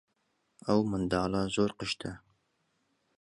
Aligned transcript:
ئەو 0.67 0.79
منداڵە 0.91 1.41
زۆر 1.55 1.71
قشتە. 1.79 2.11